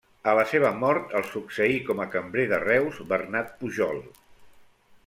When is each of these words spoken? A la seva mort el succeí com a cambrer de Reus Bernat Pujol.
A 0.29 0.33
la 0.37 0.43
seva 0.53 0.69
mort 0.83 1.13
el 1.19 1.27
succeí 1.33 1.77
com 1.91 2.01
a 2.01 2.09
cambrer 2.17 2.47
de 2.55 2.61
Reus 2.65 2.99
Bernat 3.13 3.55
Pujol. 3.63 4.07